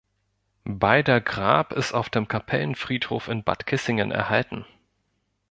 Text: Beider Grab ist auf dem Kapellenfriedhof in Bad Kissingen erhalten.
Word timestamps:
Beider 0.65 1.21
Grab 1.21 1.73
ist 1.73 1.93
auf 1.93 2.09
dem 2.09 2.27
Kapellenfriedhof 2.27 3.27
in 3.27 3.43
Bad 3.43 3.67
Kissingen 3.67 4.09
erhalten. 4.09 4.65